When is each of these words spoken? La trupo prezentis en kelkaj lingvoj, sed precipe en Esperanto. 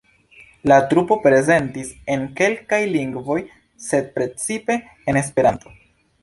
La 0.69 0.77
trupo 0.93 1.17
prezentis 1.25 1.91
en 2.15 2.23
kelkaj 2.39 2.79
lingvoj, 2.95 3.37
sed 3.89 4.09
precipe 4.17 4.79
en 5.13 5.21
Esperanto. 5.23 5.77